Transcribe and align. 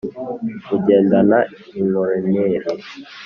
Ugendana 0.75 1.39
inkornere 1.79 2.69